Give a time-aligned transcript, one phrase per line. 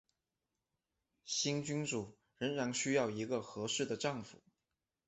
[1.25, 4.41] 新君主仍然需要一个合适的丈夫。